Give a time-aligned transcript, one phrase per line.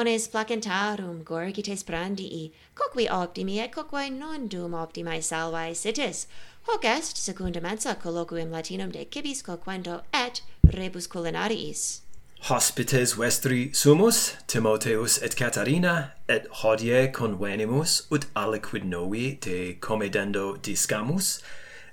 [0.00, 6.26] Leones placentarum gorgites prandii, coqui optimi et coqui non dum optimae salvae sitis,
[6.62, 10.40] hoc est secunda mensa colloquium latinum de cibis coquendo et
[10.72, 12.00] rebus culinariis.
[12.48, 21.42] Hospites vestri sumus, Timotheus et Catarina, et hodie convenimus, ut aliquid novi te comedendo discamus,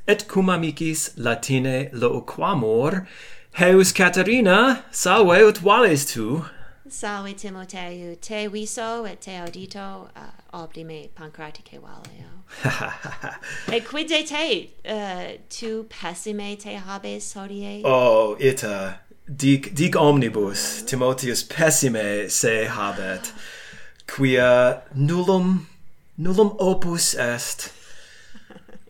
[0.08, 3.06] et cum amicis Latine loquamur,
[3.60, 6.46] Heus Catarina, salve ut vales tu,
[6.90, 12.30] Salve Timoteu, te viso et te audito, uh, obdi pancratice valeo.
[13.74, 17.82] et quid de te, uh, tu pessime te habes hodie?
[17.84, 23.32] Oh, ita, dic, dic omnibus, Timotheus pessime se habet,
[24.08, 25.68] quia nullum,
[26.18, 27.72] nullum opus est,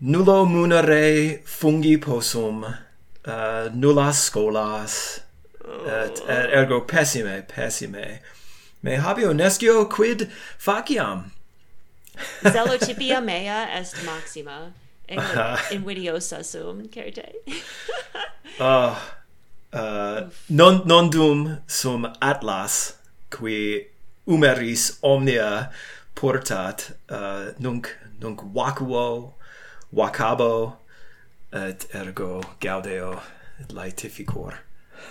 [0.02, 5.22] nullo munere fungi possum, uh, nulla scolas,
[5.88, 8.20] et, et ergo pessime pessime.
[8.84, 11.32] Me habeo nescio quid faciam?
[12.44, 14.74] Zelotipia mea est maxima
[15.72, 17.34] invidiosa sum certe.
[18.60, 18.98] Ah
[19.72, 22.96] uh, uh, non non dum sum atlas
[23.30, 23.86] qui
[24.26, 25.70] umeris omnia
[26.16, 29.34] portat uh, nunc nunc vacuo
[29.94, 30.78] vacabo
[31.54, 33.22] et ergo gaudeo
[33.60, 34.54] et laetificor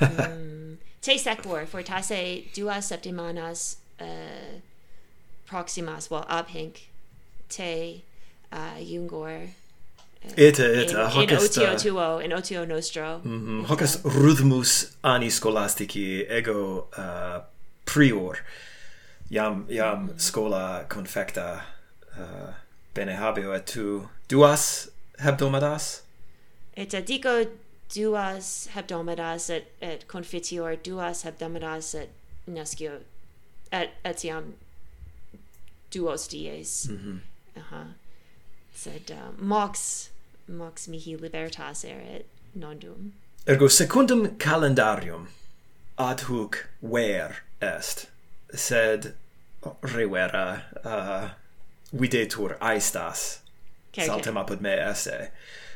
[0.01, 0.79] mm.
[1.01, 4.61] Te sequor fortasse duas septimanas uh,
[5.47, 6.89] proximas well, ab hinc,
[7.49, 8.03] te
[8.53, 9.51] uh, iungor
[10.35, 11.43] Ita, uh, ita, in, hoc in est...
[11.59, 13.21] otio uh, tuo, in otio nostro.
[13.25, 13.67] Mm -hmm.
[13.67, 17.43] Hoc est rhythmus ani scholastici ego uh,
[17.85, 18.37] prior.
[19.31, 20.19] Iam, iam mm -hmm.
[20.19, 21.63] scola confecta
[22.19, 22.55] uh,
[22.95, 26.03] bene habeo et tu duas hebdomadas?
[26.77, 27.47] Et dico
[27.95, 32.11] duas hebdomadas et et confitior duas hebdomadas et
[32.47, 33.01] nescio
[33.73, 34.55] et etiam
[35.91, 36.89] duos dies.
[36.89, 37.19] Mm -hmm.
[37.61, 37.77] aha.
[37.77, 37.93] Uh -huh.
[38.75, 40.11] sed uh, mox
[40.49, 43.13] mox mihi libertas erit nondum.
[43.47, 45.29] Ergo secundum calendarium
[45.99, 48.07] ad hoc ver est
[48.55, 49.15] sed
[49.83, 51.31] revera uh,
[51.93, 53.41] videtur aestas.
[53.93, 55.31] Okay, saltem apud me esse.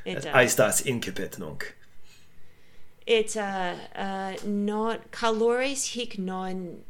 [0.05, 1.75] Et aestas incipit nunc
[3.11, 6.85] it's uh, uh, not calores hic non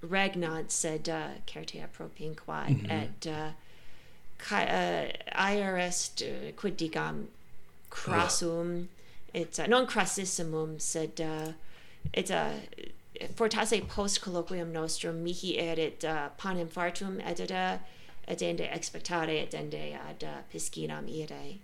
[0.00, 3.02] regnat sed uh, certia propinquae mm -hmm.
[3.02, 3.50] et uh,
[4.38, 5.06] ca, uh,
[5.52, 7.26] iris uh, quid dicam
[7.90, 8.88] crassum
[9.34, 9.40] oh.
[9.40, 11.52] uh, non crassissimum sed uh,
[12.16, 12.54] a uh,
[13.34, 17.80] fortasse post colloquium nostrum mihi erit uh, panem fartum edita
[18.28, 21.58] et uh, expectare et ad uh, piscinam ire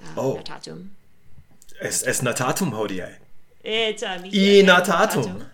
[0.00, 0.34] uh, oh.
[0.34, 0.90] natatum
[1.80, 3.27] est est natatum hodie
[3.68, 5.44] Eta mihi inatatum.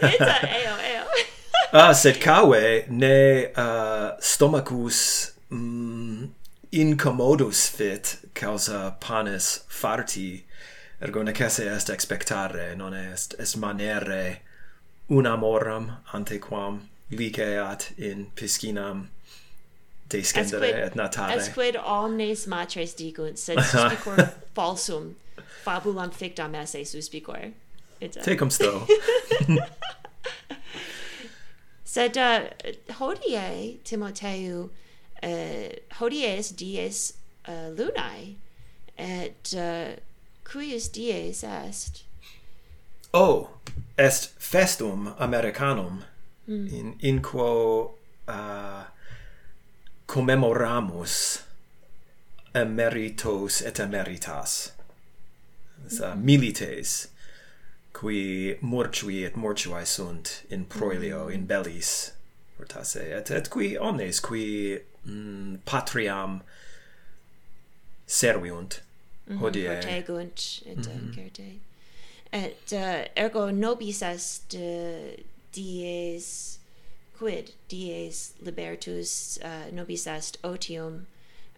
[0.00, 1.04] Eta eo, eo.
[1.72, 6.28] ah, sed cave ne ah, uh, stomacus mm,
[6.72, 10.44] incommodus fit causa panis farti,
[11.02, 14.38] ergo necesse est expectare, non est, est manere
[15.10, 16.80] unamoram antequam
[17.10, 19.08] liceat in piscinam
[20.08, 21.32] descendere esquid, et natare.
[21.32, 25.14] As quid omnes matres dicunt, sed suspicor falsum
[25.64, 27.52] fabulam fictam esse suspicor.
[28.04, 28.86] It's Take them still.
[31.84, 32.50] Sed uh,
[32.98, 34.70] hodie Timoteu
[35.22, 37.14] uh, hodies dies
[37.48, 38.36] uh, lunae
[38.98, 39.96] et uh,
[40.44, 42.04] cuius dies est
[43.12, 43.50] oh
[43.96, 46.04] est festum americanum
[46.48, 46.68] mm.
[46.72, 47.94] in in quo
[48.28, 48.84] uh,
[50.06, 51.42] commemoramus
[52.54, 54.72] emeritos et emeritas
[55.82, 56.02] mm.
[56.02, 57.08] uh, milites
[57.94, 62.12] qui mortui et mortuae sunt in proelio in bellis
[62.58, 66.42] fortasse et et qui omnes qui mm, patriam
[68.06, 68.80] serviunt.
[69.26, 69.68] Mm -hmm, hodie.
[69.68, 71.14] Protegunt et uh, mm -hmm.
[71.14, 71.60] certe
[72.34, 75.16] et uh, ergo nobis est uh,
[75.52, 76.58] dies
[77.16, 77.52] quid?
[77.68, 81.06] Dies libertus uh, nobis est otium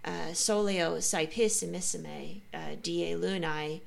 [0.05, 3.81] uh, soleo saepissimissime uh, die lunae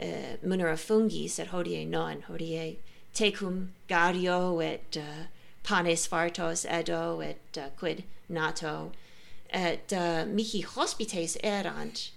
[0.00, 2.76] uh, munera fungi, sed hodie non, hodie
[3.14, 5.26] tecum gario et uh,
[5.62, 8.92] panes fartos edo et uh, quid nato,
[9.50, 12.10] et uh, mihi hospites erant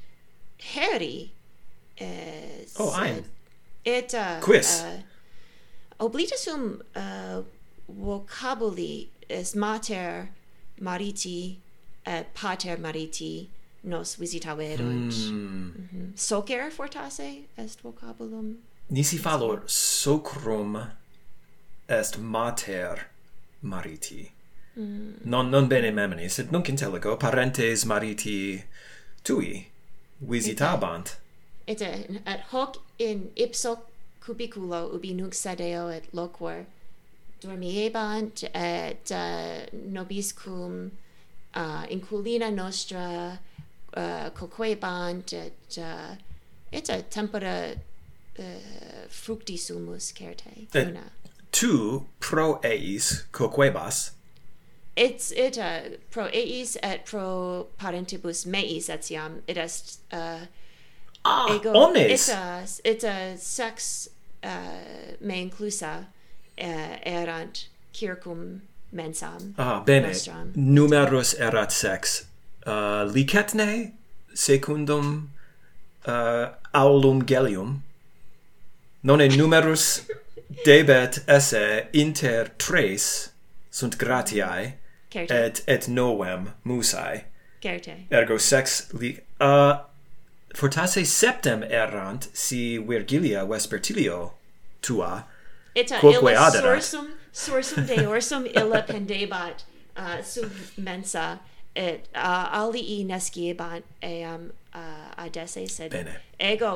[0.57, 1.31] heri.
[1.99, 3.25] Uh, oh, ein.
[3.85, 4.81] Et, uh, Quis?
[4.81, 5.01] Uh,
[5.99, 7.43] oblitasum uh,
[7.89, 10.29] vocabuli est mater
[10.79, 11.57] mariti
[12.05, 13.47] et pater mariti
[13.83, 15.13] nos visitaverunt.
[15.13, 15.35] Mm.
[15.35, 16.13] Mm -hmm.
[16.15, 16.69] Mm-hmm.
[16.71, 18.57] Fortasse est vocabulum?
[18.89, 20.91] Nisi fallor, socrum
[21.87, 23.09] est mater
[23.61, 24.31] mariti.
[24.75, 25.13] Mm.
[25.25, 28.63] Non, non bene memini, sed nunc intelligo parentes mariti
[29.23, 29.67] tui
[30.19, 31.17] visitabant.
[31.67, 33.77] Et at et hoc in ipso
[34.21, 36.65] cubiculo ubi nunc sedeo et loquor
[37.41, 40.91] dormiebant et uh, nobis cum
[41.55, 43.39] uh, inculina nostra
[43.95, 46.15] uh, coqueban et uh,
[46.74, 47.75] a tempora
[48.38, 48.44] uh,
[49.09, 54.12] fructi sumus certe una uh, tu pro eis coquebas
[54.95, 60.39] it's it uh, pro eis et pro parentibus meis etiam it est uh,
[61.25, 62.30] ah, ego omnes.
[62.83, 64.09] Ita, a sex
[64.44, 64.50] uh,
[65.21, 66.06] me inclusa
[66.62, 68.62] uh, erant circum
[68.94, 70.07] mensam ah, bene.
[70.07, 70.53] nostram.
[70.56, 72.25] Numerus erat sex
[72.65, 73.94] uh, licetne
[74.33, 75.29] secundum
[76.06, 77.83] uh, aulum gelium
[79.03, 80.06] non numerus
[80.65, 83.29] debet esse inter tres
[83.71, 84.73] sunt gratiae
[85.11, 85.31] Certe.
[85.31, 87.23] et et novem musae
[87.61, 88.06] Certe.
[88.11, 89.79] ergo sex li uh,
[90.53, 94.33] fortasse septem errant si virgilia vespertilio
[94.81, 95.25] tua
[95.75, 96.81] et quoque illa aderat.
[96.81, 99.63] sorsum sorsum deorsum illa pendebat
[99.97, 101.39] uh, sub mensa
[101.79, 106.15] et uh, alii nesciebant eam uh, adesse sed Bene.
[106.39, 106.73] ego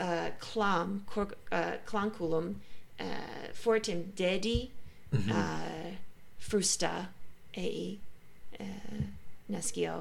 [0.00, 2.56] uh, clam cor, uh, clanculum
[3.00, 3.06] uh,
[3.54, 4.70] fortem dedi
[5.12, 5.30] mm -hmm.
[5.30, 5.94] uh,
[6.38, 7.06] frusta
[7.54, 8.00] ei
[8.60, 9.04] uh,
[9.48, 9.94] nescio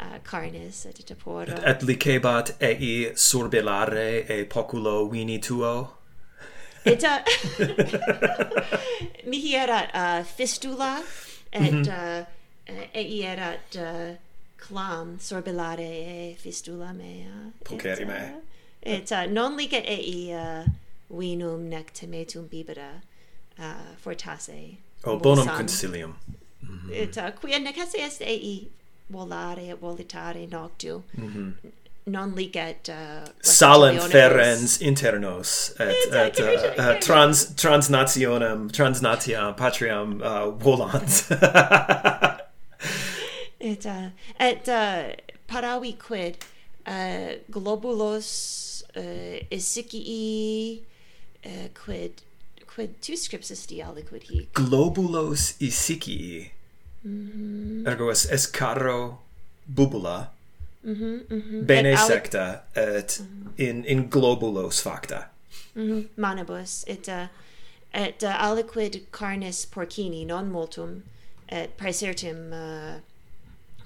[0.00, 5.96] uh, carnis et deporo et, et licebat ei surbelare e poculo vini tuo
[6.84, 7.20] et uh,
[9.30, 11.02] mihi erat uh, fistula
[11.52, 12.20] et mm -hmm.
[12.20, 14.16] uh, uh, ei erat uh,
[14.56, 17.52] clam sorbillare e fistula mea.
[17.64, 18.34] Pulcheri mea mhm.
[18.34, 18.42] mhm.
[18.82, 20.64] et uh, non licet ei uh,
[21.18, 23.00] vinum nec temetum bibera
[23.58, 26.14] uh, fortasse oh bonum bolsam.
[26.62, 26.92] mm -hmm.
[26.92, 28.68] et uh, quia nec esse est ei
[29.10, 31.02] volare et volitare noctu.
[31.18, 31.70] Mm -hmm.
[32.06, 40.20] non licet uh, salem ferens internos et et, et uh, uh, trans transnationem transnatia patriam
[40.20, 41.26] uh, volant.
[43.64, 44.08] et uh,
[44.38, 45.12] et uh,
[45.46, 46.36] paravi quid
[46.86, 50.82] uh, globulos uh, isicii
[51.46, 52.22] uh, quid
[52.74, 56.50] quid tu scripts esti aliquid hi globulos isicii
[57.04, 57.88] mm -hmm.
[57.92, 59.18] ergo es escaro
[59.66, 60.18] bubula
[60.84, 61.62] mm -hmm, mm -hmm.
[61.62, 62.44] bene et secta
[62.74, 63.68] et mm -hmm.
[63.68, 65.20] in in globulos facta
[65.74, 66.04] mm -hmm.
[66.16, 67.26] manibus et uh,
[67.94, 71.02] et uh, aliquid carnis porcini non multum
[71.48, 73.00] et praesertim uh,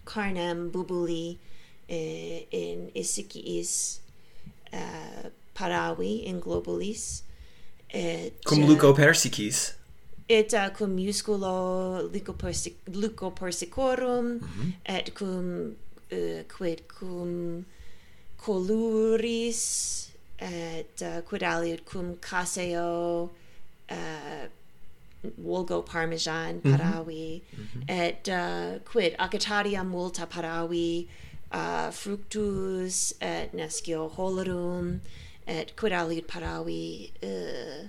[0.09, 4.01] carnem bubuli uh, in Isikiis
[4.73, 7.23] uh, Parawi in globalis
[7.91, 9.75] et cum uh, leucopersicis
[10.29, 12.11] et uh, cum musculo
[12.93, 14.73] luco persicorum mm -hmm.
[14.83, 15.77] et cum
[16.13, 17.65] uh, quid cum
[18.37, 19.63] coluris
[20.37, 23.31] et uh, quid aliud cum caseo
[23.91, 24.38] uh,
[25.25, 27.91] vulgo parmesan Parawi, mm -hmm.
[27.91, 29.15] et uh, quid?
[29.19, 31.09] Acetaria multa Parawi,
[31.53, 35.01] uh, fructus et nescio holorum.
[35.47, 37.11] Et quid aliud Parawi?
[37.23, 37.89] Uh,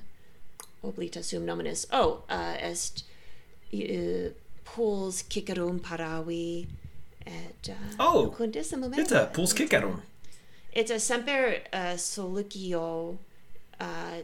[0.83, 1.85] oblita sum nominis.
[1.91, 3.03] Oh uh, est
[3.73, 4.31] uh,
[4.63, 6.67] puls cicerum paravi
[7.25, 10.01] et uh, oh quindissimo ita puls cicerum.
[10.73, 13.17] Et semper uh, solicio
[13.79, 14.23] uh,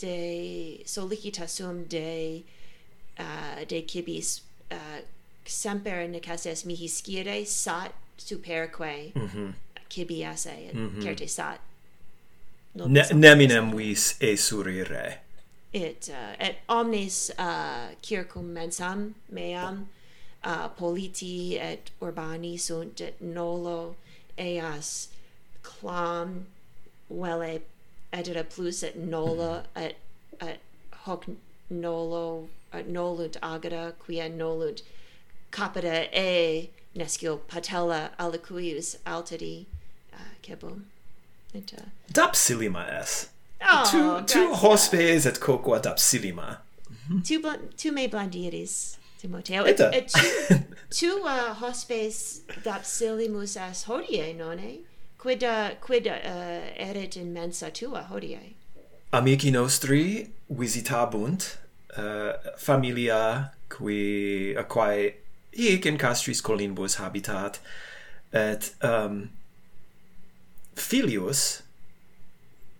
[0.00, 2.42] de sollicitasum de
[3.18, 4.40] uh, de cibis
[4.70, 5.00] uh,
[5.44, 9.52] semper necesses mihi scire sat superque mm -hmm.
[9.88, 11.02] cibi esse et mm -hmm.
[11.02, 11.60] certe sat
[12.74, 15.18] ne, neminem vis esurire
[15.72, 19.88] et uh, et omnes uh, circum mensam meam
[20.44, 23.94] uh, politi et urbani sunt et nolo
[24.38, 25.08] eas
[25.62, 26.46] clam
[27.10, 27.60] velle
[28.12, 29.96] edera plus et nola et
[30.40, 30.60] et
[31.06, 31.26] hoc
[31.70, 34.82] nolo et nolunt agera quia nolunt
[35.50, 39.66] capita e nescio patella alicuius alteri
[40.12, 40.86] uh, cebum
[41.54, 43.28] et uh, dapsilima es.
[43.60, 46.58] Oh, tu tu hospes et coqua dapsilima.
[46.90, 47.22] Mm-hmm.
[47.22, 47.42] Tu
[47.76, 49.66] tu me blandiris Timoteo.
[49.66, 50.54] Et, et, et tu,
[50.90, 54.84] tu uh, hospes dapsilimus as hodie nonne
[55.20, 58.54] quid uh, quid uh, erit in mensa tua hodie
[59.12, 61.58] amici nostri visitabunt
[61.98, 65.14] uh, familia qui uh, aquae
[65.52, 67.60] hic in castris colimbus habitat
[68.32, 69.30] et um
[70.74, 71.62] filius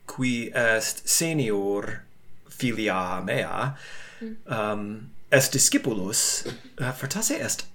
[0.06, 2.04] qui est senior
[2.48, 3.76] filia mea
[4.22, 4.36] mm.
[4.46, 6.46] um est discipulus
[6.80, 7.66] uh, fortasse est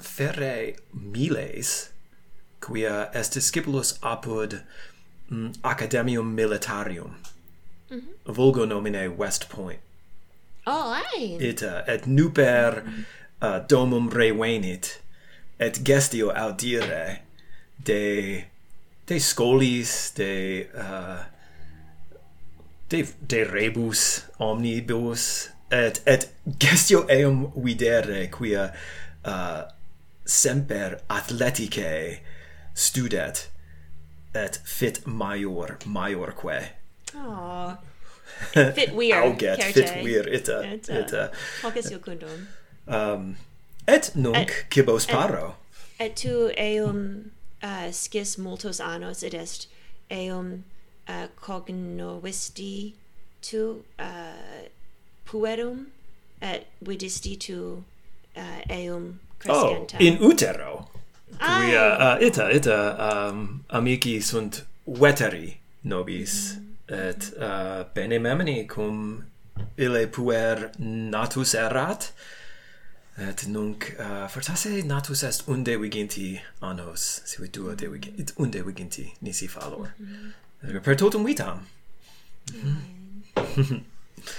[0.00, 1.93] ferre miles
[2.64, 4.62] quia est discipulus apud
[5.30, 7.16] mm, Academium Militarium.
[7.90, 8.32] Mm -hmm.
[8.34, 9.80] Vulgo nomine West Point.
[10.66, 11.36] Oh, aye.
[11.50, 13.04] Ita, uh, et nuper mm -hmm.
[13.42, 15.00] uh, domum revenit,
[15.58, 17.18] et gestio audire
[17.84, 18.44] de
[19.06, 21.24] de scolis, de uh,
[22.88, 26.28] de, de rebus omnibus et et
[26.58, 28.72] gestio eum videre quia
[29.26, 29.62] uh,
[30.24, 32.20] semper athleticae
[32.74, 33.48] studet
[34.34, 36.72] et fit maior maiorque.
[37.16, 37.78] Ah.
[38.74, 39.22] fit weir.
[39.22, 41.00] Auget fit weir ita uh, ita.
[41.00, 41.30] ita.
[41.62, 42.46] Hoc uh, est uh, iocundum.
[42.86, 43.36] Um
[43.86, 45.54] et nunc et, cibos paro.
[45.98, 47.30] Et, et tu eum
[47.62, 49.68] uh, scis multos annos id est
[50.10, 50.64] eum
[51.08, 52.94] uh, cognovisti
[53.42, 54.68] tu uh,
[55.24, 55.86] puerum
[56.42, 57.84] et vidisti tu
[58.36, 59.96] uh, eum crescenta.
[60.00, 60.73] Oh, in utero
[61.44, 66.56] quia uh, uh, ita ita um, amici sunt veteri nobis
[66.88, 69.24] et uh, bene memini cum
[69.76, 72.12] ille puer natus erat
[73.18, 79.12] et nunc uh, fortasse natus est unde viginti annos si vitua de viginti unde viginti
[79.20, 80.32] nisi fallor mm
[80.62, 80.80] -hmm.
[80.80, 81.58] per totum vitam
[82.52, 82.76] mm
[83.56, 83.80] -hmm.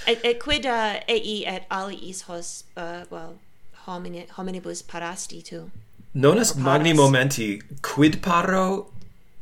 [0.07, 3.39] et, et quid uh, ei et aliis hos uh, well
[3.85, 5.69] homine, hominibus parasti tu
[6.15, 8.91] non est magni momenti quid paro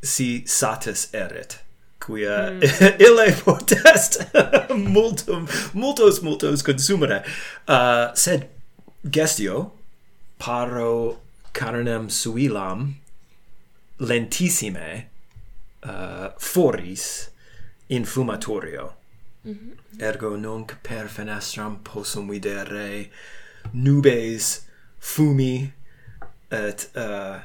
[0.02, 1.58] si satis erit
[2.00, 2.62] quia mm.
[3.06, 4.18] ille potest
[4.94, 7.22] multum multos multos consumere
[7.68, 8.48] uh, sed
[9.04, 9.70] gestio
[10.38, 11.20] paro
[11.52, 12.94] carnem suilam
[14.00, 15.06] lentissime
[15.84, 17.30] uh, foris
[17.88, 18.96] in fumatorio
[19.44, 20.02] mm -hmm.
[20.02, 23.10] ergo nunc per fenestram possum videre
[23.72, 24.60] nubes
[24.98, 25.72] fumi
[26.54, 27.40] et uh,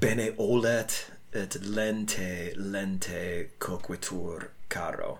[0.00, 5.18] bene olet et lente lente coquitur caro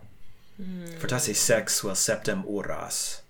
[0.59, 0.99] mm.
[1.01, 3.23] fortasse vel septem uras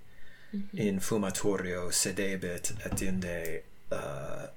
[0.53, 0.81] mm -hmm.
[0.81, 3.63] in fumatorio sedebit et inde
[3.93, 4.49] uh,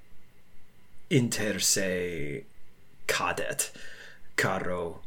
[1.10, 2.44] inter se
[3.06, 3.70] cadet
[4.36, 5.02] caro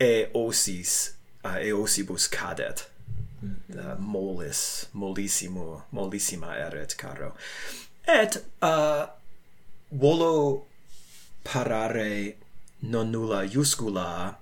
[0.00, 2.90] eosis uh, eosibus cadet
[3.42, 3.92] mm -hmm.
[3.92, 7.32] uh, molis molissimo molissima erit caro
[8.06, 9.17] et uh,
[9.90, 10.66] volo
[11.42, 12.36] parare
[12.80, 14.38] non nulla iuscula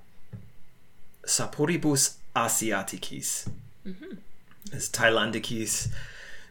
[1.25, 3.47] saporibus asiaticis
[3.85, 4.17] mm -hmm.
[4.77, 5.89] es thailandicis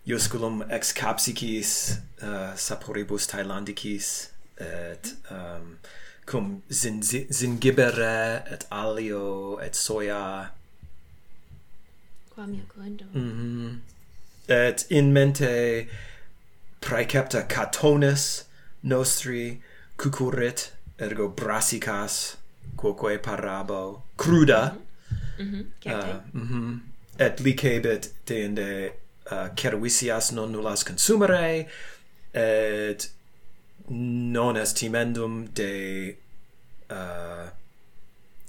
[0.06, 5.78] iusculum ex capsicis uh, saporibus thailandicis et um,
[6.26, 10.52] cum zin, zin, zingibere et alio et soia
[12.36, 13.80] quam iacuendo mm -hmm.
[14.48, 15.88] et in mente
[16.82, 18.45] praecepta catonis
[18.86, 19.62] nostri
[19.98, 22.38] cucurrit ergo brassicas
[22.76, 24.76] quoque parabo cruda.
[25.40, 25.66] Mm -hmm.
[25.86, 26.80] Uh, mm -hmm.
[27.20, 28.92] et licebit tende
[29.32, 31.68] uh, cervisias non nullas consumere
[32.34, 33.10] et
[33.90, 36.16] non est timendum de
[36.90, 37.50] ah, uh,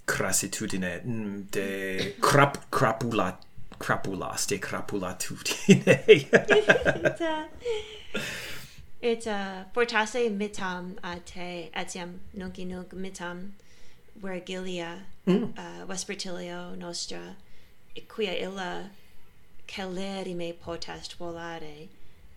[0.05, 3.39] crassitudine mm, de crap crapula
[3.79, 6.01] crapulas de crapulatudine.
[9.07, 13.53] et uh, portase mitam a te etiam nunc nunc mitam
[14.21, 15.53] vergilia mm.
[15.57, 17.37] uh, vespertilio nostra
[18.09, 18.91] quia illa
[19.69, 21.89] celeri me potest volare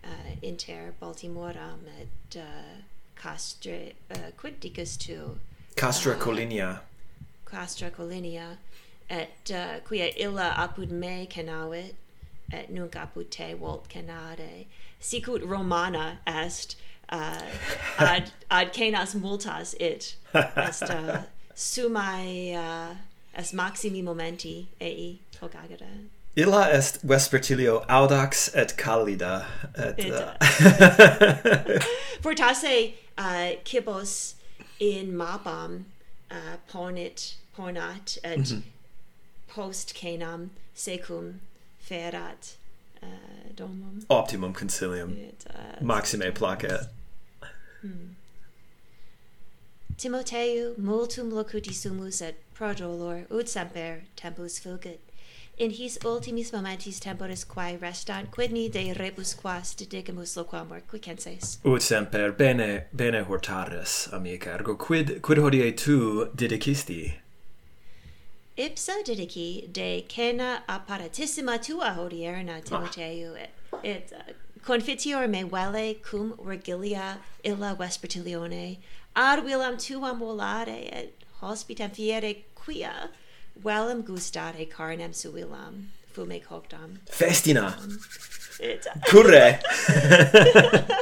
[0.04, 2.82] uh, inter Baltimoram et uh,
[3.14, 5.38] castre uh, quid dicas tu?
[5.76, 6.80] Castra uh, colinia.
[7.44, 8.56] Castra colinia.
[9.08, 11.94] Et uh, quia illa apud me canavit
[12.52, 14.66] et nunc apute volt canare.
[14.98, 16.76] Sicut romana est
[17.10, 17.40] uh,
[17.98, 21.18] ad ad canas multas it est uh,
[21.54, 22.94] sumae, uh,
[23.34, 30.36] est maximi momenti ei hocagere Illa est vespertilio audax et calida et it, uh,
[32.22, 34.34] fortasse uh, cibos
[34.78, 35.86] in mapam
[36.30, 38.62] uh, ponit ponat et mm -hmm.
[39.48, 41.40] post canam secum
[41.90, 42.54] ferat
[43.02, 43.06] uh,
[43.54, 44.04] domum.
[44.08, 46.88] Optimum concilium et, uh, maxime placet.
[47.82, 48.16] Hmm.
[49.96, 55.00] Timoteu multum locutissumus et prodolor, ut semper tempus fugit
[55.60, 61.82] in his ultimis momentis temporis quae restant quidni de rebus quas didigimus loquamur quicenses ut
[61.82, 67.19] semper bene bene hortaris amica ergo quid quid hodie tu didicisti
[68.60, 73.50] ipsa didici de cena apparatissima tua hodierna Timoteu et,
[73.82, 78.76] et uh, confitior me velle cum regilia illa vespertilione
[79.16, 83.08] ad villam tuam volare et hospitem fiere quia
[83.64, 86.98] vellum gustare carnem suilam fume coctam.
[87.08, 87.78] Festina.
[88.60, 89.58] Et, uh, curre.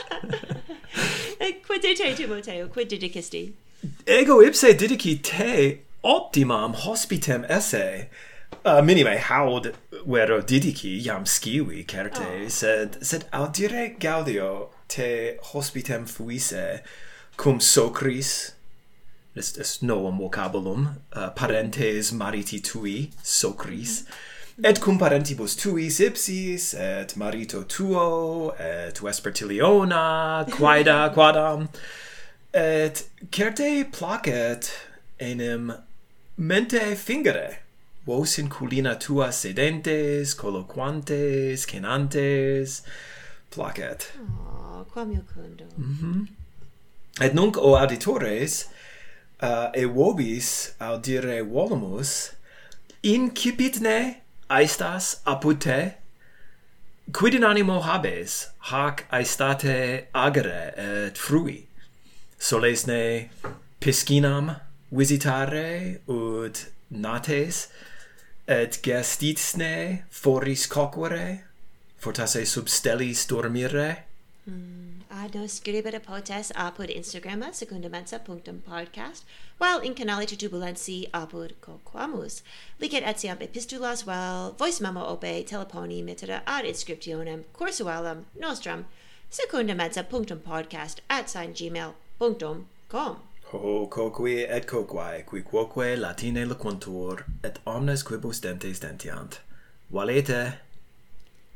[1.69, 3.53] Quid te Timoteo quid didicisti
[4.07, 8.09] ego ipse didici te optimam hospitem esse
[8.65, 9.75] uh, minime haud
[10.07, 12.49] vero didici iam scivi certe oh.
[12.49, 16.83] sed sed audire gaudio te hospitem fuisse
[17.37, 18.53] cum socris
[19.35, 24.67] est est novum vocabulum uh, parentes mariti tui socris mm-hmm.
[24.67, 31.69] et cum parentibus tuis ipsis et marito tuo et vespertiliona quaeda quadam
[32.55, 34.71] et certe placet
[35.19, 35.73] enim
[36.39, 37.59] mente fingere.
[38.07, 42.83] Vos in culina tua sedentes colloquantes cenantes
[43.51, 47.25] placet oh quam iocundo mm -hmm.
[47.25, 48.69] et nunc o auditores
[49.43, 52.33] uh, e vobis audire volumus
[53.03, 55.95] incipitne aestas apud te
[57.13, 61.67] quid in animo habes hac aestate agere et frui?
[62.39, 63.29] Solesne
[63.81, 67.69] piscinam visitare ut nates
[68.49, 71.45] et gestitne foris coquere
[71.99, 74.05] fortasse sub stellis dormire.
[74.47, 79.23] Mm, ado scribere potes apud instagrama secundamensa.podcast
[79.59, 82.43] while in canale tubulensi apud coquamus.
[82.81, 88.87] Licet etiam epistulas vel voice memo ope teleponi mittera ad inscriptionem cursualum nostrum
[89.31, 93.17] secundamensa.podcast at sign gmail.com
[93.51, 99.41] Ho coqui et coquae, qui quoque Latine loquuntur, et omnes quibus dentes dentiant.
[99.91, 100.59] Valete!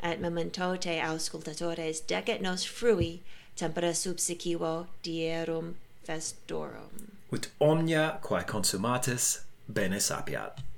[0.03, 3.21] Et memento te auscultatores decet nos frui,
[3.57, 7.13] tempora subsicivo dierum festorum.
[7.31, 10.72] Ut omnia quae consumatis bene sapiat.